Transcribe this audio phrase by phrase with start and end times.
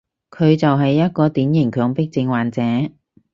[0.31, 2.59] 佢就係一個典型強迫症患者